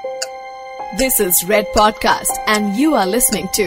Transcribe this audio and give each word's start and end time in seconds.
This 0.00 1.20
is 1.20 1.44
Red 1.48 1.66
Podcast, 1.76 2.38
and 2.48 2.74
you 2.76 2.94
are 2.94 3.06
listening 3.06 3.48
to 3.48 3.64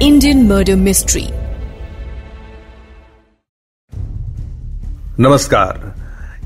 Indian 0.00 0.48
Murder 0.48 0.76
Mystery. 0.76 1.24
नमस्कार। 5.20 5.94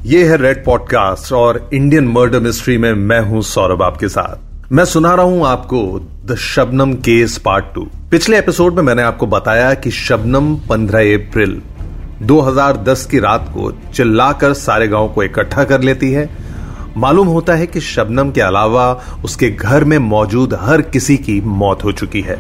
ये 0.07 0.25
है 0.25 0.37
red 0.37 0.65
podcast 0.65 1.33
और 1.33 1.71
Indian 1.75 2.09
murder 2.09 2.41
mystery 2.41 2.79
में 2.79 2.93
मैं 2.93 3.21
हूँ 3.21 3.43
सौरभ 3.43 3.83
आपके 3.83 4.09
साथ। 4.09 4.73
मैं 4.73 4.85
सुना 4.85 5.15
रहा 5.15 5.25
हूँ 5.25 5.47
आपको 5.47 6.01
the 6.27 6.37
Shabnam 6.37 6.95
case 6.95 7.39
part 7.39 7.65
two 7.75 7.89
पिछले 8.11 8.39
एपिसोड 8.39 8.75
में 8.75 8.83
मैंने 8.83 9.03
आपको 9.03 9.27
बताया 9.27 9.75
कि 9.75 9.91
शबनम 9.91 10.57
15 10.57 11.15
अप्रैल 11.15 11.63
2010 12.23 13.05
की 13.07 13.19
रात 13.19 13.49
को 13.49 13.73
चिल्लाकर 13.95 14.53
सारे 14.53 14.89
गाँव 14.89 15.09
को 15.09 15.23
इकट्ठा 15.23 15.65
कर 15.65 15.81
लेती 15.81 16.13
है। 16.13 16.50
मालूम 16.97 17.29
होता 17.29 17.55
है 17.55 17.67
कि 17.67 17.81
शबनम 17.81 18.31
के 18.31 18.41
अलावा 18.41 18.93
उसके 19.25 19.51
घर 19.51 19.85
में 19.85 19.99
मौजूद 19.99 20.55
हर 20.55 20.83
किसी 20.83 21.17
की 21.17 21.41
मौत 21.41 21.85
हो 21.85 21.93
चुकी 21.93 22.21
है। 22.21 22.39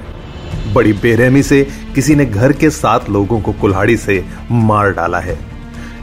बड़ी 0.74 0.92
बेरहमी 0.92 1.42
से 1.42 1.62
किसी 1.94 2.14
ने 2.14 2.26
घर 2.26 2.52
के 2.52 2.70
सात 2.70 3.08
लोगों 3.10 3.40
को 3.40 3.52
कुल्हाड़ी 3.52 3.96
से 3.96 4.24
मार 4.50 4.92
डाला 4.92 5.18
है। 5.18 5.38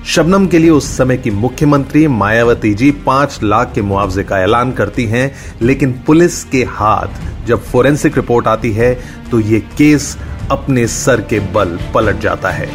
शबनम 0.05 0.47
के 0.47 0.59
लिए 0.59 0.69
उस 0.69 0.97
समय 0.97 1.17
की 1.17 1.31
मुख्यमंत्री 1.31 2.07
मायावती 2.07 2.73
जी 2.73 2.91
पाँच 3.05 3.39
लाख 3.43 3.73
के 3.75 3.81
मुआवजे 3.81 4.23
का 4.23 4.39
ऐलान 4.39 4.71
करती 4.71 5.05
हैं, 5.05 5.31
लेकिन 5.61 5.91
पुलिस 6.07 6.43
के 6.43 6.63
हाथ 6.63 7.45
जब 7.47 7.63
फोरेंसिक 7.63 8.17
रिपोर्ट 8.17 8.47
आती 8.47 8.71
है 8.71 8.93
तो 9.31 9.39
ये 9.39 9.59
केस 9.59 10.17
अपने 10.51 10.87
सर 10.87 11.21
के 11.21 11.39
बल 11.39 11.79
पलट 11.93 12.19
जाता 12.19 12.49
है। 12.49 12.69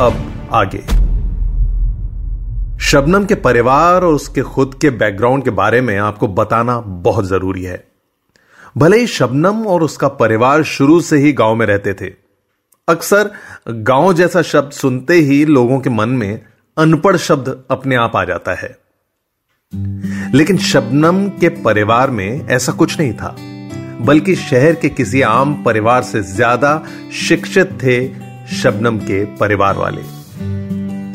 अब 0.00 0.48
आगे। 0.52 1.03
शबनम 2.74 3.24
के 3.24 3.34
परिवार 3.34 4.04
और 4.04 4.14
उसके 4.14 4.42
खुद 4.42 4.74
के 4.80 4.90
बैकग्राउंड 4.92 5.44
के 5.44 5.50
बारे 5.50 5.80
में 5.80 5.96
आपको 5.98 6.28
बताना 6.28 6.78
बहुत 6.80 7.24
ज़रूरी 7.24 7.62
है। 7.62 7.82
भले 8.76 8.98
ही 8.98 9.06
शबनम 9.06 9.66
और 9.66 9.82
उसका 9.82 10.08
परिवार 10.10 10.62
शुरू 10.62 11.00
से 11.00 11.16
ही 11.18 11.32
गाँव 11.32 11.54
में 11.54 11.64
रहते 11.66 11.94
थे, 11.94 12.12
अक्सर 12.88 13.30
गाँव 13.68 14.12
जैसा 14.12 14.42
शब्द 14.42 14.72
सुनते 14.72 15.14
ही 15.14 15.44
लोगों 15.44 15.78
के 15.80 15.90
मन 15.90 16.08
में 16.10 16.40
अनपढ़ 16.76 17.16
शब्द 17.16 17.64
अपने 17.70 17.96
आप 17.96 18.16
आ 18.16 18.24
जाता 18.24 18.54
है। 18.54 18.76
लेकिन 20.34 20.58
शबनम 20.58 21.26
के 21.30 21.48
परिवार 21.62 22.10
में 22.10 22.46
ऐसा 22.48 22.72
कुछ 22.72 22.98
नहीं 23.00 23.12
था, 23.12 23.34
बल्कि 24.00 24.34
शहर 24.36 24.74
के 24.74 24.88
किसी 24.90 25.22
आम 25.22 25.62
परिवार 25.64 26.02
से 26.02 26.22
ज़्यादा 26.24 26.82
शिक्षित 27.18 27.78
थे 27.82 27.96
शबनम 28.54 28.98
के 29.00 29.24
परिवार 29.36 29.76
वाले। 29.76 30.02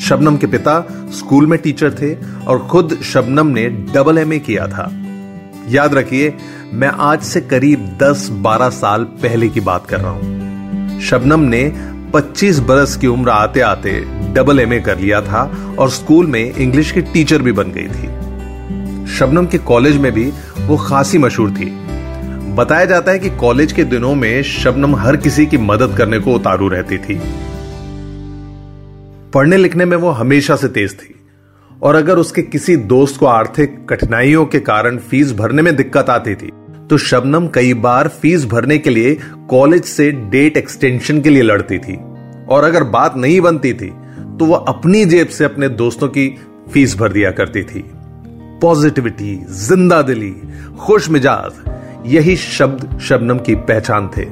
शबनम 0.10 0.38
के 0.38 0.48
पिता 0.48 0.74
स्कूल 1.14 1.48
में 1.48 1.60
टीचर 1.60 1.92
थे 1.92 2.14
और 2.46 2.60
खुद 2.60 2.98
शबनम 3.04 3.48
ने 3.48 3.70
डबल 3.70 4.18
एमए 4.18 4.40
किया 4.40 4.68
था। 4.68 4.90
याद 5.70 5.94
रखिए, 5.94 6.34
मैं 6.74 6.88
आज 6.88 7.22
से 7.22 7.42
करीब 7.42 7.98
10-12 8.02 8.70
साल 8.70 9.04
पहले 9.04 9.50
की 9.50 9.60
बात 9.60 9.86
कर 9.86 10.00
रहा 10.00 10.12
हूँ। 10.12 11.00
शबनम 11.00 11.40
ने 11.40 11.62
25 12.14 12.60
बरस 12.60 12.96
की 12.98 13.08
उम्र 13.08 13.30
आते 13.30 13.60
आते 13.60 13.92
डबल 14.34 14.60
एमए 14.60 14.80
कर 14.80 14.98
लिया 15.00 15.22
था 15.22 15.44
और 15.80 15.90
स्कूल 15.90 16.28
में 16.28 16.56
इंग्लिश 16.56 16.92
की 16.92 17.02
टीचर 17.02 17.42
भी 17.42 17.52
बन 17.52 17.72
गई 17.72 17.88
थी। 17.88 19.08
शबनम 19.18 19.46
के 19.46 19.58
कॉलेज 19.58 19.98
में 19.98 20.12
भी 20.12 20.32
वो 20.60 20.78
खासी 20.78 21.18
मशहूर 21.18 21.52
थी। 21.52 21.70
बताया 22.56 22.86
जाता 22.86 23.12
है 23.12 23.20
कि 23.20 23.30
कॉलेज 23.30 23.72
के 23.72 23.84
दिनों 23.84 24.16
में 24.16 24.44
शबनम 24.44 24.96
हर 24.96 25.16
किसी 25.18 25.46
की 25.46 25.58
मदद 25.58 25.96
करने 25.98 26.20
को 26.20 26.34
उतारू 26.34 26.68
रहती 26.68 26.98
थी। 26.98 27.22
पढ़ने 29.34 29.58
लिखने 29.58 29.86
में 29.86 29.96
वो 29.98 30.10
हमेशा 30.10 30.56
से 30.56 30.68
तेज 30.68 30.94
थी। 31.00 31.16
और 31.82 31.96
अगर 31.96 32.18
उसके 32.18 32.42
किसी 32.42 32.76
दोस्त 32.76 33.20
को 33.20 33.26
आर्थिक 33.26 33.78
कठिनाइयों 33.90 34.46
के 34.46 34.60
कारण 34.60 34.98
फ़ीस 35.00 35.34
भरने 35.34 35.62
में 35.62 35.76
दिक्कत 35.76 36.10
आती 36.10 36.36
थी 36.36 36.52
तो 36.90 36.98
शबनम 36.98 37.48
कई 37.48 37.74
बार 37.76 38.08
फ़ीस 38.22 38.46
भरने 38.46 38.78
के 38.78 38.90
लिए 38.90 39.14
कॉलेज 39.50 39.84
से 39.86 40.12
डेट 40.32 40.58
एक्सटेंशन 40.58 41.22
के 41.22 41.30
लिए 41.30 41.42
लड़ती 41.42 41.78
थी। 41.80 41.96
और 42.46 42.64
अगर 42.64 42.84
बात 42.86 43.18
नहीं 43.18 43.40
बनती 43.42 43.74
थी 43.74 43.90
तो 44.40 44.46
वह 44.46 44.66
अपनी 44.68 45.04
जेब 45.06 45.28
से 45.28 45.44
अपने 45.46 45.70
दोस्तों 45.70 46.08
की 46.08 46.28
फ़ीस 46.74 46.96
भर 46.98 47.12
दिया 47.12 47.32
करती 47.32 47.64
थी। 47.64 47.84
पॉजिटिविटी, 48.62 49.36
ज़िंदा 49.50 50.02
दिली, 50.02 50.34
खुश 50.80 51.10
मिजाज, 51.10 52.08
यही 52.08 52.36
शब्द 52.38 52.98
शबनम 53.00 53.40
की 53.40 53.56
पहचान 53.56 54.10
थे। 54.18 54.26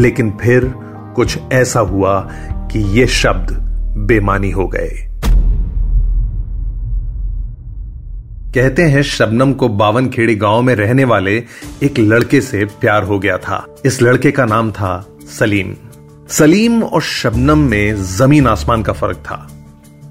लेकिन 0.00 0.30
फिर 0.40 0.72
कुछ 1.16 1.38
ऐसा 1.52 1.80
हुआ 1.80 2.20
कि 2.72 2.78
यह 3.00 3.06
शब्द 3.06 3.56
बेमानी 4.06 4.50
हो 4.50 4.68
गए। 4.68 5.04
कहते 8.54 8.82
हैं, 8.82 9.02
शबनम 9.02 9.52
को 9.52 9.68
बावन 9.68 10.08
खेड़ी 10.08 10.34
गाँव 10.34 10.62
में 10.62 10.74
रहने 10.74 11.04
वाले 11.04 11.44
एक 11.82 11.98
लड़के 11.98 12.40
से 12.40 12.64
प्यार 12.64 13.02
हो 13.02 13.18
गया 13.18 13.38
था। 13.38 13.76
इस 13.86 14.02
लड़के 14.02 14.30
का 14.30 14.44
नाम 14.44 14.70
था 14.72 15.06
सलीम। 15.38 15.74
सलीम 16.28 16.82
और 16.82 17.02
शबनम 17.02 17.58
में 17.58 18.02
ज़मीन 18.04 18.46
आसमान 18.46 18.82
का 18.82 18.92
फ़र्क 18.92 19.16
था। 19.16 19.50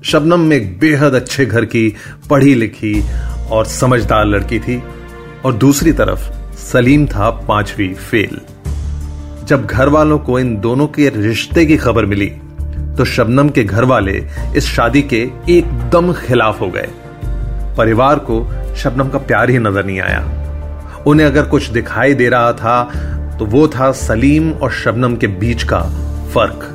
शबनम 0.03 0.39
में 0.39 0.57
एक 0.57 0.79
बेहद 0.79 1.13
अच्छे 1.13 1.45
घर 1.45 1.65
की 1.65 1.95
पढ़ी 2.29 2.53
लिखी 2.53 3.03
और 3.51 3.65
समझदार 3.65 4.25
लड़की 4.25 4.59
थी 4.59 4.83
और 5.45 5.53
दूसरी 5.53 5.91
तरफ़ 5.91 6.55
सलीम 6.57 7.05
था 7.05 7.29
पांचवी 7.29 7.93
फेल। 7.93 8.41
जब 9.45 9.65
घर 9.65 9.89
वालों 9.89 10.19
को 10.19 10.39
इन 10.39 10.59
दोनों 10.59 10.87
के 10.87 11.09
रिश्ते 11.09 11.65
की 11.65 11.77
खबर 11.77 12.05
मिली 12.05 12.31
तो 12.97 13.05
शबनम 13.05 13.49
के 13.49 13.63
घर 13.63 13.83
वाले 13.85 14.13
इस 14.55 14.65
शादी 14.67 15.01
के 15.03 15.21
एकदम 15.49 16.11
खिलाफ 16.15 16.61
हो 16.61 16.69
गए। 16.69 16.87
परिवार 17.77 18.19
को 18.21 18.45
शबनम 18.75 19.09
का 19.09 19.19
प्यार 19.19 19.49
ही 19.49 19.57
नज़र 19.59 19.85
नहीं 19.85 19.99
आया। 20.01 21.03
उन्हें 21.07 21.25
अगर 21.25 21.45
कुछ 21.45 21.67
दिखाई 21.71 22.13
दे 22.13 22.29
रहा 22.29 22.53
था 22.53 22.83
तो 23.39 23.45
वो 23.45 23.67
था 23.67 23.91
सलीम 23.97 24.51
और 24.53 24.71
शबनम 24.73 25.15
के 25.15 25.27
बीच 25.39 25.63
का 25.63 25.81
फ़र्क। 26.33 26.73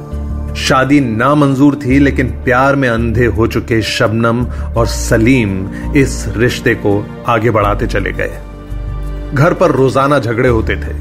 शादी 0.59 1.01
नामंजूर 1.01 1.75
थी, 1.77 1.99
लेकिन 1.99 2.31
प्यार 2.45 2.77
में 2.77 2.89
अंधे 2.89 3.27
हो 3.29 3.47
चुके 3.47 3.81
शबनम 3.83 4.45
और 4.77 4.87
सलीम 4.87 5.95
इस 5.97 6.25
रिश्ते 6.37 6.75
को 6.77 6.93
आगे 7.29 7.51
बढ़ाते 7.51 7.87
चले 7.87 8.13
गए। 8.13 8.41
घर 9.35 9.55
पर 9.55 9.71
रोज़ाना 9.73 10.19
झगड़े 10.19 10.49
होते 10.49 10.77
थे, 10.77 10.95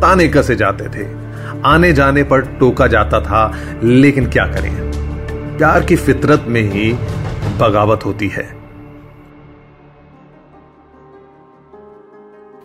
ताने 0.00 0.28
कसे 0.28 0.56
जाते 0.56 0.88
थे। 0.88 1.04
आने 1.64 1.92
जाने 1.92 2.22
पर 2.22 2.40
टोका 2.40 2.86
जाता 2.86 3.20
था, 3.20 3.58
लेकिन 3.82 4.30
क्या 4.30 4.46
करें? 4.46 4.90
प्यार 5.58 5.84
की 5.84 5.96
फितरत 5.96 6.44
में 6.48 6.62
ही 6.62 6.92
बगावत 7.58 8.00
होती 8.04 8.28
है। 8.28 8.60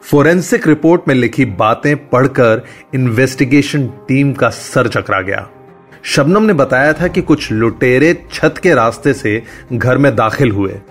फोरेंसिक 0.01 0.67
रिपोर्ट 0.67 1.01
में 1.07 1.15
लिखी 1.15 1.45
बातें 1.45 2.09
पढ़कर 2.09 2.65
इन्वेस्टिगेशन 2.93 3.87
टीम 3.87 4.33
का 4.33 4.49
सर 4.49 4.87
चकरा 4.87 5.21
गया। 5.21 5.49
शबनम 6.03 6.43
ने 6.43 6.53
बताया 6.53 6.93
था 6.93 7.07
कि 7.07 7.21
कुछ 7.21 7.51
लुटेरे 7.51 8.27
छत 8.33 8.55
के 8.63 8.73
रास्ते 8.73 9.13
से 9.13 9.43
घर 9.73 9.97
में 9.97 10.15
दाखिल 10.15 10.51
हुए 10.51 10.81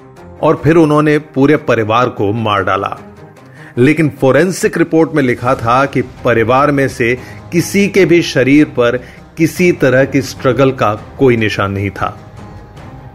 और 0.43 0.61
फिर 0.65 0.77
उन्होंने 0.77 1.19
पूरे 1.19 1.57
परिवार 1.57 2.09
को 2.09 2.33
मार 2.33 2.65
डाला। 2.65 2.99
लेकिन 3.79 4.09
फोरेंसिक 4.21 4.79
रिपोर्ट 4.79 5.11
में 5.13 5.23
लिखा 5.23 5.55
था 5.55 5.87
कि 5.87 6.03
परिवार 6.03 6.71
में 6.71 6.89
से 6.89 7.19
किसी 7.55 7.89
के 7.89 8.05
भी 8.05 8.23
शरीर 8.23 8.65
पर 8.65 8.97
किसी 9.39 9.73
तरह 9.73 10.05
की 10.05 10.23
स्ट्रगल 10.23 10.71
का 10.73 10.95
कोई 11.19 11.37
निशान 11.37 11.73
नहीं 11.73 11.91
था। 11.91 12.19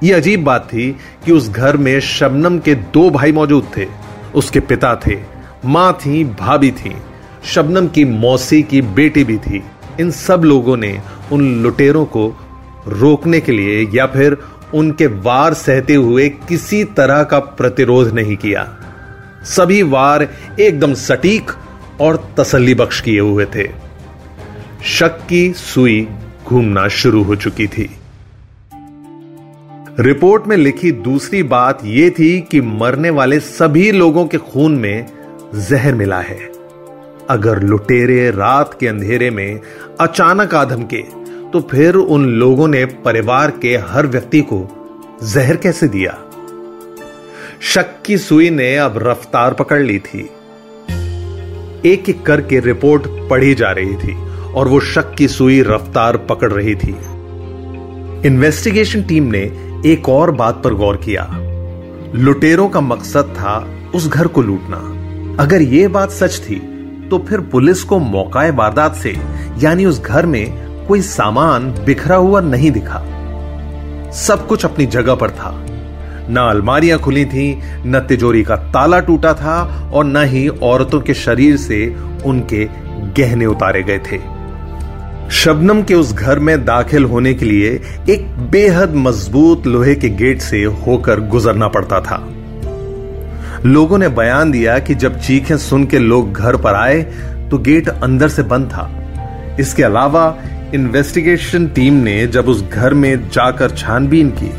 यह 0.04 0.18
अजीब 0.18 0.44
बात 0.44 0.70
थी 0.74 0.92
कि 1.26 1.32
उस 1.32 1.50
घर 1.50 1.78
में 1.78 2.00
शबनम 2.00 2.60
के 2.60 2.76
दो 2.76 3.10
भाई 3.10 3.32
मौजूद 3.32 3.68
थे। 3.78 3.88
उसके 4.36 4.60
पिता 4.60 4.96
थे, 4.96 5.18
माँ 5.66 5.94
थी, 5.94 6.24
भाभी 6.24 6.72
थी। 6.72 6.96
शबनम 7.46 7.88
की 7.88 8.06
मौसी 8.06 8.62
की 8.64 8.82
बेटी 8.82 9.24
भी 9.24 9.38
थी। 9.38 9.64
इन 10.00 10.12
सब 10.12 10.42
लोगों 10.44 10.78
ने 10.78 11.02
उन 11.32 11.64
लुटेरों 11.64 12.06
को 12.06 12.28
रोकने 12.88 13.40
के 13.40 13.52
लिए 13.52 13.90
या 13.94 14.06
फिर 14.06 14.38
उनके 14.74 15.08
वार 15.08 15.54
सहते 15.54 15.96
हुए 15.96 16.30
किसी 16.30 16.84
तरह 16.84 17.24
का 17.24 17.40
प्रतिरोध 17.40 18.14
नहीं 18.14 18.38
किया। 18.38 18.68
सभी 19.44 19.84
वार 19.84 20.28
एकदम 20.60 20.94
सटीक 20.94 21.52
और 22.02 22.34
तसल्ली 22.40 22.76
बख्श 22.76 23.02
किए 23.02 23.20
हुए 23.20 23.46
थे। 23.46 23.89
शक 24.84 25.18
की 25.30 25.54
सुई 25.54 26.08
घूमना 26.46 26.88
शुरू 26.88 27.24
हो 27.24 27.36
चुकी 27.36 27.68
थी। 27.68 27.90
रिपोर्ट 30.00 30.48
में 30.48 30.56
लिखी 30.58 30.92
दूसरी 30.92 31.42
बात 31.44 31.80
यह 31.86 32.10
थी 32.10 32.40
कि 32.42 32.62
मरने 32.62 33.10
वाले 33.10 33.40
सभी 33.40 33.92
लोगों 33.92 34.26
के 34.28 34.38
खून 34.38 34.76
में 34.76 35.06
जहर 35.56 35.96
मिला 35.96 36.20
है। 36.20 36.40
अगर 37.30 37.62
लुटेरे 37.62 38.30
रात 38.32 38.78
के 38.80 38.88
अंधेरे 38.88 39.30
में 39.30 39.60
अचानक 40.00 40.56
आधम 40.56 40.84
के 40.84 41.02
तो 41.52 41.62
फिर 41.62 41.96
उन 41.96 42.26
लोगों 42.26 42.68
ने 42.68 42.86
परिवार 42.86 43.52
के 43.52 43.76
हर 43.78 44.08
व्यक्ति 44.08 44.42
को 44.42 44.62
जहर 45.24 45.56
कैसे 45.56 45.88
दिया? 45.88 46.18
शक 47.62 48.02
की 48.06 48.18
सुई 48.18 48.50
ने 48.50 48.76
अब 48.78 48.98
रफ्तार 48.98 49.54
पकड़ 49.54 49.82
ली 49.82 50.00
थी। 50.00 50.30
एक 51.86 52.10
एक 52.10 52.22
करके 52.22 52.60
रिपोर्ट 52.60 53.30
पढ़ी 53.30 53.54
जा 53.56 53.72
रही 53.72 53.96
थी। 53.96 54.29
और 54.60 54.68
वो 54.68 54.80
शक 54.80 55.14
की 55.16 55.28
सुई 55.28 55.62
रफ्तार 55.62 56.18
पकड़ 56.30 56.52
रही 56.54 56.76
थी। 56.76 56.96
इन्वेस्टिगेशन 58.26 59.02
टीम 59.02 59.24
ने 59.24 59.42
एक 59.86 60.10
और 60.10 60.32
बात 60.32 60.62
पर 60.64 60.74
गौर 60.74 60.98
किया। 60.98 61.28
लुटेरों 62.16 62.68
का 62.70 62.82
मकसद 62.82 63.34
था 63.38 63.54
उस 63.96 64.08
घर 64.08 64.28
को 64.28 64.42
लूटना। 64.42 64.78
अगर 65.44 65.62
यह 65.62 65.90
बात 65.90 66.12
सच 66.12 66.40
थी 66.40 66.56
तो 67.10 67.18
फिर 67.20 67.40
पुलिस 67.42 67.84
को 67.84 68.00
मौकाए 68.00 68.50
वारदात 68.52 68.96
से, 68.96 69.16
यानी 69.60 69.86
उस 69.86 70.02
घर 70.02 70.26
में 70.26 70.86
कोई 70.88 71.02
सामान 71.02 71.72
बिखरा 71.86 72.16
हुआ 72.16 72.42
नहीं 72.42 72.72
दिखा। 72.72 73.00
सब 74.16 74.46
कुछ 74.48 74.66
अपनी 74.66 74.86
जगह 74.86 75.16
पर 75.16 75.30
था। 75.30 75.52
न 76.30 76.38
अलमारियाँ 76.50 77.00
खुली 77.00 77.26
थी, 77.26 77.62
न 77.86 78.00
तिजोरी 78.00 78.44
का 78.44 78.56
ताला 78.56 79.00
टूटा 79.00 79.34
था, 79.34 79.92
और 79.94 80.06
न 80.06 80.24
ही 80.26 80.48
औरतों 80.48 81.00
के 81.02 81.14
शरीर 81.14 81.58
से 81.58 81.96
उनके 82.26 82.68
गहने 83.18 83.46
उतारे 83.46 83.84
गए 83.84 84.00
थे। 84.12 84.18
शबनम 85.30 85.82
के 85.84 85.94
उस 85.94 86.14
घर 86.14 86.40
में 86.40 86.64
दाखिल 86.66 87.04
होने 87.06 87.34
के 87.34 87.46
लिए 87.46 87.70
एक 88.10 88.26
बेहद 88.52 88.94
मज़बूत 88.96 89.66
लोहे 89.68 89.94
के 89.96 90.10
गेट 90.10 90.40
से 90.42 90.64
होकर 90.64 91.20
गुजरना 91.30 91.68
पड़ता 91.68 92.00
था। 92.02 92.18
लोगों 93.66 93.98
ने 93.98 94.08
बयान 94.10 94.52
दिया 94.52 94.78
कि 94.80 94.96
जब 94.96 95.20
चीखें 95.20 95.56
सुन 95.58 95.86
के 95.86 96.00
लोग 96.00 96.34
घर 96.34 96.56
पर 96.56 96.76
आए 96.76 97.02
तो 97.52 97.58
गेट 97.58 97.90
अंदर 97.90 98.30
से 98.30 98.44
बंद 98.44 98.70
था। 98.70 98.90
इसके 99.60 99.84
अलावा 99.84 100.26
इन्वेस्टिगेशन 100.74 101.68
टीम 101.68 101.94
ने 102.04 102.26
जब 102.28 102.50
उस 102.50 102.64
घर 102.64 102.94
में 102.94 103.30
जाकर 103.30 103.72
छानबीन 103.72 104.32
की 104.42 104.52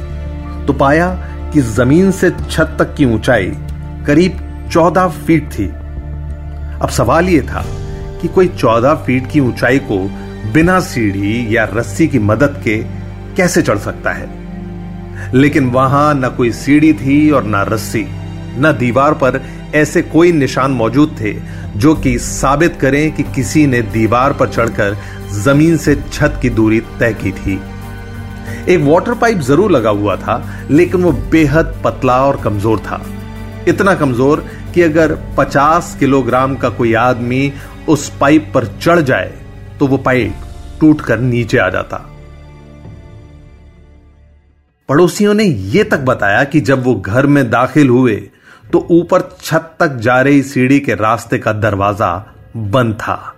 तो 0.66 0.72
पाया 0.72 1.12
कि 1.52 1.60
ज़मीन 1.60 2.10
से 2.12 2.30
छत 2.30 2.76
तक 2.78 2.94
की 2.94 3.04
ऊंचाई 3.04 3.52
करीब 4.06 4.38
चौदह 4.72 5.08
फीट 5.26 5.52
थी। 5.52 5.68
अब 6.82 6.88
सवाल 6.88 7.28
यह 7.28 7.42
था 7.42 7.64
कि 8.22 8.28
कोई 8.28 8.48
चौदह 8.48 8.94
फीट 9.06 9.30
की 9.30 9.40
ऊंचाई 9.40 9.78
को 9.90 10.04
बिना 10.46 10.78
सीढ़ी 10.80 11.56
या 11.56 11.64
रस्सी 11.64 12.06
की 12.08 12.18
मदद 12.18 12.60
के 12.64 12.76
कैसे 13.36 13.62
चढ़ 13.62 13.78
सकता 13.78 14.12
है? 14.12 14.28
लेकिन 15.34 15.66
वहाँ 15.70 16.14
न 16.14 16.28
कोई 16.28 16.50
सीढ़ी 16.52 16.92
थी 16.92 17.30
और 17.30 17.44
न 17.46 17.64
रस्सी, 17.68 18.04
न 18.58 18.72
दीवार 18.78 19.14
पर 19.14 19.40
ऐसे 19.74 20.02
कोई 20.02 20.32
निशान 20.32 20.70
मौजूद 20.70 21.16
थे 21.20 21.32
जो 21.76 21.94
कि 21.94 22.18
साबित 22.18 22.76
करें 22.76 23.10
कि 23.12 23.22
किसी 23.22 23.66
ने 23.66 23.82
दीवार 23.82 24.32
पर 24.32 24.48
चढ़कर 24.48 24.96
ज़मीन 25.32 25.76
से 25.76 25.94
छत 26.12 26.38
की 26.42 26.50
दूरी 26.50 26.80
तय 26.80 27.12
की 27.12 27.32
थी। 27.32 27.60
एक 28.68 28.80
वाटर 28.80 29.14
पाइप 29.14 29.38
ज़रूर 29.38 29.70
लगा 29.70 29.90
हुआ 29.90 30.16
था, 30.16 30.66
लेकिन 30.70 31.02
वो 31.02 31.12
बेहद 31.12 31.80
पतला 31.84 32.16
और 32.26 32.40
कमज़ोर 32.44 32.78
था। 32.78 33.02
इतना 33.68 33.94
कमज़ोर 33.94 34.44
कि 34.74 34.82
अगर 34.82 35.14
50 35.38 35.94
किलोग्राम 36.00 36.56
का 36.56 36.68
कोई 36.68 36.94
आदमी 36.94 37.52
उस 37.88 38.08
पाइप 38.20 38.50
पर 38.54 38.66
चढ़ 38.82 39.00
जाए 39.00 39.32
तो 39.80 39.86
वो 39.86 39.96
पाइप 39.98 40.42
टूटकर 40.80 41.18
नीचे 41.20 41.58
आ 41.58 41.68
जाता। 41.68 41.96
पड़ोसियों 44.88 45.34
ने 45.34 45.44
यह 45.44 45.84
तक 45.90 46.00
बताया 46.04 46.44
कि 46.44 46.60
जब 46.60 46.82
वो 46.84 46.94
घर 46.94 47.26
में 47.26 47.48
दाखिल 47.50 47.88
हुए 47.88 48.16
तो 48.72 48.86
ऊपर 48.92 49.22
छत 49.42 49.74
तक 49.80 49.96
जा 49.96 50.20
रही 50.20 50.42
सीढ़ी 50.42 50.78
के 50.80 50.94
रास्ते 50.94 51.38
का 51.38 51.52
दरवाज़ा 51.52 52.12
बंद 52.56 52.94
था। 52.94 53.36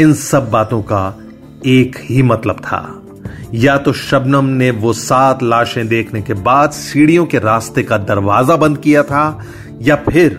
इन 0.00 0.12
सब 0.14 0.50
बातों 0.50 0.80
का 0.82 1.02
एक 1.66 1.96
ही 2.00 2.22
मतलब 2.22 2.60
था। 2.60 2.80
या 3.54 3.76
तो 3.78 3.92
शबनम 3.92 4.44
ने 4.54 4.70
वो 4.70 4.92
सात 4.92 5.42
लाशें 5.42 5.86
देखने 5.88 6.22
के 6.22 6.34
बाद 6.34 6.70
सीढ़ियों 6.70 7.26
के 7.26 7.38
रास्ते 7.38 7.82
का 7.82 7.98
दरवाज़ा 7.98 8.56
बंद 8.56 8.78
किया 8.78 9.02
था, 9.02 9.44
या 9.82 9.96
फिर 10.08 10.38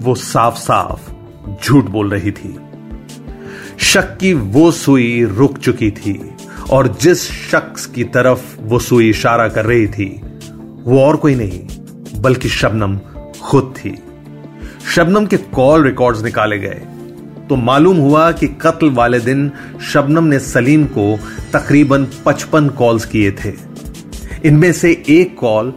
वो 0.00 0.14
साफ़ 0.14 0.58
साफ़ 0.58 1.10
झूठ 1.62 1.84
बोल 1.86 2.10
रही 2.10 2.32
थी। 2.32 2.56
शक 3.78 4.16
की 4.16 4.32
वो 4.34 4.70
सुई 4.70 5.24
रुक 5.24 5.58
चुकी 5.58 5.90
थी 5.90 6.30
और 6.70 6.98
जिस 7.00 7.22
शख्स 7.50 7.86
की 7.86 8.04
तरफ़ 8.04 8.60
वो 8.60 8.78
सुई 8.78 9.10
इशारा 9.10 9.48
कर 9.48 9.64
रही 9.64 9.86
थी, 9.86 10.20
वो 10.84 11.00
और 11.00 11.16
कोई 11.16 11.34
नहीं, 11.34 11.60
बल्कि 12.22 12.48
शबनम 12.48 12.98
खुद 13.42 13.74
थी। 13.76 13.98
शबनम 14.94 15.26
के 15.26 15.36
कॉल 15.36 15.84
रिकॉर्ड्स 15.84 16.22
निकाले 16.22 16.58
गए। 16.58 16.82
तो 17.48 17.56
मालूम 17.56 17.96
हुआ 17.96 18.32
कि 18.32 18.46
कत्ल 18.46 18.90
वाले 18.90 19.20
दिन 19.20 19.52
शबनम 19.92 20.24
ने 20.24 20.38
सलीम 20.38 20.84
को 20.84 21.18
तकरीबन 21.52 22.04
55 22.04 22.68
कॉल्स 22.68 23.04
किए 23.04 23.30
थे। 23.30 23.52
इनमें 24.44 24.72
से 24.72 25.04
एक 25.08 25.38
कॉल 25.38 25.72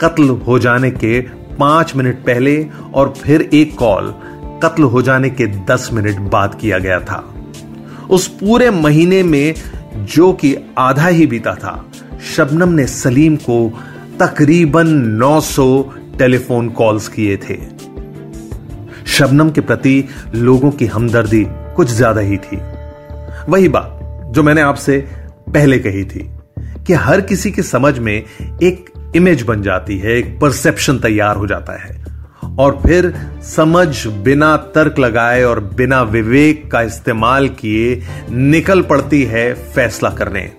कत्ल 0.00 0.28
हो 0.28 0.58
जाने 0.58 0.90
के 0.90 1.20
पाँच 1.58 1.96
मिनट 1.96 2.16
पहले 2.16 2.66
और 2.94 3.14
फिर 3.22 3.50
एक 3.52 3.74
कॉल 3.74 4.14
कत्ल 4.62 4.82
हो 4.82 5.02
जाने 5.02 5.30
के 5.30 5.46
दस 5.46 5.90
मिनट 5.92 6.18
बाद 6.18 6.58
किया 6.60 6.78
गया 6.78 7.00
था। 7.00 7.32
उस 8.10 8.26
पूरे 8.28 8.70
महीने 8.70 9.22
में 9.22 9.54
जो 10.06 10.32
कि 10.32 10.56
आधा 10.78 11.06
ही 11.06 11.26
बीता 11.26 11.54
था, 11.54 11.92
शबनम 12.36 12.68
ने 12.68 12.86
सलीम 12.86 13.36
को 13.36 13.68
तकरीबन 14.20 14.88
900 15.18 15.92
टेलीफोन 16.18 16.68
कॉल्स 16.68 17.08
किए 17.08 17.36
थे। 17.36 17.56
शबनम 19.06 19.50
के 19.50 19.60
प्रति 19.60 20.04
लोगों 20.34 20.70
की 20.70 20.86
हमदर्दी 20.86 21.44
कुछ 21.48 21.90
ज़्यादा 21.90 22.20
ही 22.20 22.36
थी। 22.36 22.56
वही 23.48 23.68
बात 23.68 24.30
जो 24.30 24.42
मैंने 24.42 24.60
आपसे 24.60 24.98
पहले 25.48 25.78
कही 25.78 26.04
थी 26.04 26.28
कि 26.86 26.92
हर 26.92 27.20
किसी 27.20 27.50
की 27.50 27.62
समझ 27.62 27.98
में 27.98 28.14
एक 28.14 28.90
इमेज 29.16 29.42
बन 29.42 29.62
जाती 29.62 29.98
है, 29.98 30.16
एक 30.18 30.38
परसेप्शन 30.40 30.98
तैयार 30.98 31.36
हो 31.36 31.46
जाता 31.46 31.82
है। 31.82 32.05
और 32.58 32.78
फिर 32.82 33.12
समझ 33.44 34.06
बिना 34.06 34.56
तर्क 34.74 34.98
लगाए 34.98 35.42
और 35.42 35.60
बिना 35.76 36.02
विवेक 36.02 36.70
का 36.70 36.80
इस्तेमाल 36.82 37.48
किए 37.48 38.02
निकल 38.30 38.82
पड़ती 38.82 39.22
है 39.24 39.52
फैसला 39.74 40.10
करने। 40.10 40.50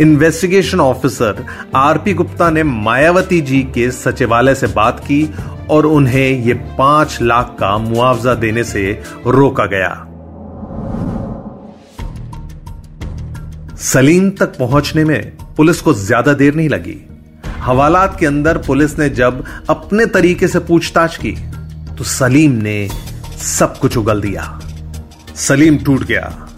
इन्वेस्टिगेशन 0.00 0.80
ऑफिसर 0.80 1.44
आरपी 1.76 2.14
गुप्ता 2.14 2.50
ने 2.50 2.62
मायावती 2.62 3.40
जी 3.40 3.62
के 3.74 3.90
सचिवालय 3.90 4.54
से 4.54 4.66
बात 4.66 5.00
की 5.00 5.28
और 5.70 5.86
उन्हें 5.86 6.28
यह 6.46 6.74
पाँच 6.78 7.18
लाख 7.22 7.56
का 7.60 7.76
मुआवजा 7.78 8.34
देने 8.34 8.64
से 8.64 8.90
रोका 9.26 9.66
गया। 9.66 9.90
सलीम 13.82 14.30
तक 14.30 14.58
पहुँचने 14.58 15.04
में 15.04 15.36
पुलिस 15.56 15.80
को 15.80 15.94
ज़्यादा 15.94 16.32
देर 16.34 16.54
नहीं 16.54 16.68
लगी। 16.68 16.96
हवालात 17.66 18.16
के 18.20 18.26
अंदर 18.26 18.58
पुलिस 18.58 18.98
ने 18.98 19.08
जब 19.10 19.44
अपने 19.70 20.06
तरीके 20.06 20.48
से 20.48 20.58
पूछताछ 20.60 21.16
की 21.16 21.32
तो 21.98 22.04
सलीम 22.04 22.52
ने 22.62 22.88
सब 23.38 23.78
कुछ 23.78 23.96
उगल 23.96 24.20
दिया। 24.20 24.42
सलीम 25.36 25.78
टूट 25.78 26.02
गया 26.02 26.48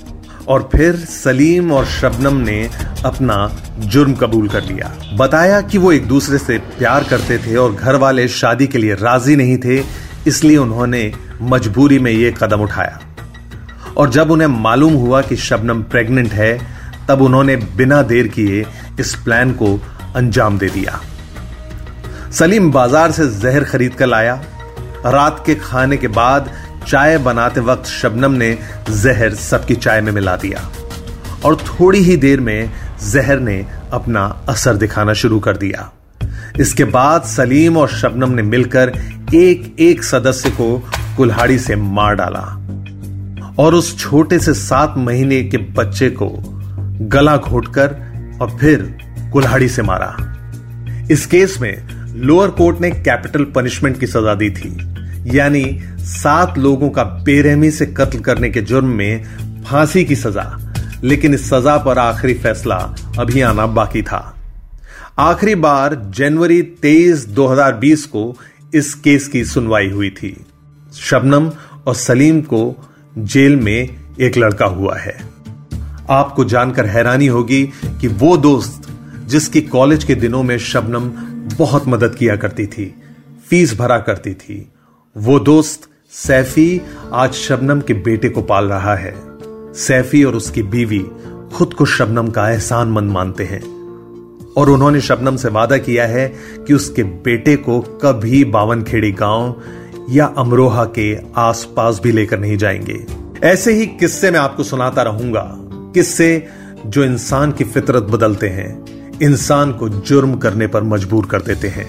और 0.48 0.68
फिर 0.72 0.96
सलीम 0.96 1.72
और 1.72 1.86
शबनम 1.86 2.36
ने 2.40 2.58
अपना 3.04 3.36
जुर्म 3.78 4.14
कबूल 4.14 4.48
कर 4.48 4.64
लिया। 4.64 4.92
बताया 5.16 5.60
कि 5.60 5.78
वो 5.78 5.92
एक 5.92 6.06
दूसरे 6.08 6.38
से 6.38 6.58
प्यार 6.78 7.04
करते 7.04 7.38
थे 7.38 7.56
और 7.56 7.74
घर 7.74 7.96
वाले 7.96 8.28
शादी 8.30 8.66
के 8.66 8.78
लिए 8.78 8.94
राज़ी 8.94 9.36
नहीं 9.36 9.58
थे, 9.58 9.82
इसलिए 10.26 10.56
उन्होंने 10.56 11.12
मजबूरी 11.42 11.98
में 11.98 12.12
ये 12.12 12.34
कदम 12.42 12.60
उठाया। 12.60 13.00
और 13.96 14.10
जब 14.10 14.30
उन्हें 14.30 14.48
मालूम 14.48 14.94
हुआ 14.94 15.20
कि 15.22 15.36
शबनम 15.38 15.82
प्रेग्नेंट 15.84 16.32
है, 16.32 16.58
तब 17.08 17.22
उन्होंने 17.22 17.56
बिना 17.56 18.02
देर 18.04 18.28
किए 18.28 18.66
इस 19.00 19.14
प्लान 19.14 19.52
को 19.52 19.78
अंजाम 20.16 20.58
दे 20.58 20.68
दिया। 20.68 21.00
सलीम 22.30 22.70
बाज़ार 22.72 23.12
से 23.12 23.28
जहर 23.30 23.64
खरीद 23.64 23.94
कर 23.94 24.06
लाया। 24.06 24.34
रात 25.06 25.42
के 25.46 25.54
खाने 25.54 25.96
के 25.96 26.08
बाद 26.08 26.50
चाय 26.86 27.18
बनाते 27.18 27.60
वक्त 27.60 27.86
शबनम 27.86 28.32
ने 28.32 28.56
जहर 28.90 29.34
सबकी 29.34 29.74
चाय 29.74 30.00
में 30.00 30.12
मिला 30.12 30.36
दिया। 30.36 30.68
और 31.44 31.56
थोड़ी 31.56 31.98
ही 31.98 32.16
देर 32.16 32.40
में 32.40 32.70
जहर 33.02 33.40
ने 33.40 33.64
अपना 33.92 34.24
असर 34.48 34.76
दिखाना 34.76 35.12
शुरू 35.14 35.38
कर 35.40 35.56
दिया। 35.56 35.90
इसके 36.60 36.84
बाद 36.84 37.22
सलीम 37.22 37.76
और 37.76 37.88
शबनम 37.88 38.30
ने 38.30 38.42
मिलकर 38.42 38.92
एक 39.34 39.74
एक 39.80 40.04
सदस्य 40.04 40.50
को 40.50 40.76
कुल्हाड़ी 41.16 41.58
से 41.58 41.76
मार 41.76 42.14
डाला। 42.14 42.44
और 43.58 43.74
उस 43.74 43.98
छोटे 43.98 44.38
से 44.38 44.54
सात 44.54 44.94
महीने 44.98 45.42
के 45.42 45.56
बच्चे 45.56 46.08
को 46.10 46.28
गला 47.08 47.36
घोटकर 47.36 47.96
और 48.42 48.50
फिर 48.50 48.82
कुल्हाड़ी 49.32 49.68
से 49.68 49.82
मारा। 49.82 50.16
इस 51.10 51.26
केस 51.26 51.58
में 51.60 51.88
लोअर 52.14 52.50
कोर्ट 52.50 52.80
ने 52.80 52.90
कैपिटल 52.90 53.44
पनिशमेंट 53.44 54.00
की 54.00 54.06
सजा 54.06 54.34
दी 54.34 54.50
थी। 54.50 54.94
यानी 55.38 55.80
सात 55.98 56.58
लोगों 56.58 56.90
का 56.90 57.04
बेरहमी 57.04 57.70
से 57.70 57.86
कत्ल 57.86 58.18
करने 58.18 58.50
के 58.50 58.60
जुर्म 58.60 58.86
में 58.86 59.24
फांसी 59.64 60.04
की 60.04 60.16
सजा। 60.16 60.74
लेकिन 61.04 61.34
इस 61.34 61.50
सजा 61.50 61.76
पर 61.76 61.98
आखिरी 61.98 62.34
फैसला 62.34 62.96
अभी 63.18 63.40
आना 63.40 63.66
बाकी 63.66 64.02
था। 64.02 64.36
आखिरी 65.18 65.54
बार 65.54 66.12
जनवरी 66.14 66.62
23 66.62 67.26
2020 67.26 68.04
को 68.04 68.38
इस 68.74 68.94
केस 68.94 69.28
की 69.28 69.44
सुनवाई 69.44 69.90
हुई 69.90 70.10
थी। 70.10 70.46
शबनम 70.94 71.50
और 71.86 71.94
सलीम 71.94 72.40
को 72.40 72.90
जेल 73.18 73.56
में 73.56 73.88
एक 74.20 74.36
लड़का 74.38 74.66
हुआ 74.66 74.96
है। 74.96 75.18
आपको 76.10 76.44
जानकर 76.44 76.86
हैरानी 76.86 77.26
होगी 77.26 77.70
कि 78.00 78.08
वो 78.08 78.36
दोस्त 78.36 78.87
जिसकी 79.28 79.60
कॉलेज 79.60 80.04
के 80.04 80.14
दिनों 80.14 80.42
में 80.42 80.58
शबनम 80.58 81.04
बहुत 81.56 81.88
मदद 81.88 82.14
किया 82.14 82.36
करती 82.36 82.66
थी, 82.66 82.94
फ़ीस 83.50 83.78
भरा 83.78 83.98
करती 83.98 84.34
थी। 84.34 84.72
वो 85.16 85.38
दोस्त 85.38 85.80
सैफी 86.10 86.80
आज 87.12 87.32
शबनम 87.32 87.80
के 87.80 87.94
बेटे 87.94 88.28
को 88.28 88.42
पाल 88.42 88.64
रहा 88.64 88.94
है। 88.94 89.14
सैफी 89.74 90.24
और 90.24 90.34
उसकी 90.34 90.62
बीवी 90.62 91.06
खुद 91.54 91.74
को 91.74 91.84
शबनम 91.84 92.28
का 92.28 92.50
एहसान 92.50 92.88
मंद 92.88 93.10
मानते 93.10 93.44
हैं। 93.44 93.78
और 94.56 94.70
उन्होंने 94.70 95.00
शबनम 95.00 95.36
से 95.36 95.48
वादा 95.48 95.78
किया 95.78 96.06
है 96.06 96.34
कि 96.66 96.74
उसके 96.74 97.02
बेटे 97.02 97.56
को 97.56 97.80
कभी 97.80 98.44
बावनखेड़ी 98.44 99.12
गाँव 99.12 99.62
या 100.10 100.26
अमरोहा 100.38 100.84
के 100.84 101.18
आसपास 101.36 102.00
भी 102.02 102.12
लेकर 102.12 102.38
नहीं 102.38 102.56
जाएँगे। 102.56 103.06
ऐसे 103.44 103.72
ही 103.72 103.86
किस्से 103.86 104.30
मैं 104.30 104.40
आपको 104.40 104.62
सुनाता 104.62 105.02
रहूँगा। 105.02 105.54
किस्से 105.94 106.46
जो 106.86 107.04
इंसान 107.04 107.52
की 107.52 107.64
फितरत 107.64 108.02
बदलते 108.02 108.48
हैं। 108.48 108.97
इंसान 109.22 109.72
को 109.72 109.88
जुर्म 109.88 110.36
करने 110.36 110.66
पर 110.66 110.82
मजबूर 110.82 111.26
कर 111.26 111.42
देते 111.42 111.68
हैं। 111.68 111.86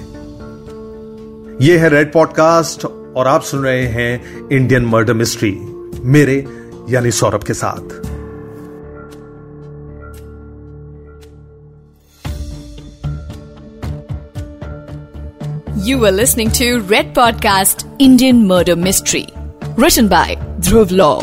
यह 1.62 1.82
है 1.82 1.90
रेड 1.90 2.14
पॉडकास्ट 2.14 2.86
और 2.86 3.28
आप 3.28 3.42
सुन 3.42 3.60
रहे 3.60 3.86
हैं 3.86 4.50
इंडियन 4.50 4.86
मर्डर 4.86 5.14
मिस्ट्री 5.14 5.58
मेरे 6.04 6.46
यानी 6.90 7.12
सौरभ 7.12 7.44
के 7.44 7.54
साथ। 7.54 7.82
You 15.88 16.06
are 16.06 16.12
listening 16.12 16.52
to 16.52 16.78
Red 16.90 17.16
podcast 17.16 17.88
Indian 18.02 18.46
murder 18.46 18.76
mystery 18.76 19.28
written 19.80 20.08
by 20.08 20.36
Dhruv 20.60 20.90
law 20.92 21.22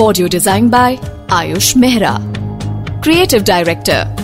audio 0.00 0.28
design 0.28 0.70
by 0.70 0.98
Ayush 1.30 1.76
Mehra 1.76 2.18
creative 3.04 3.42
director 3.42 4.23